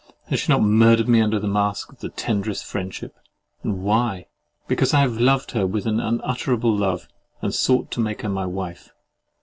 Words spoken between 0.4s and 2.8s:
not murdered me under the mask of the tenderest